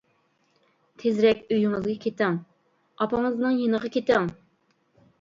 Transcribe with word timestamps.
تېزرەك 1.03 1.43
ئۆيىڭىزگە 1.51 1.95
كېتىڭ، 2.07 2.41
ئاپىڭىزنىڭ 3.07 3.63
يېنىغا 3.63 3.97
كېتىڭ! 4.01 4.31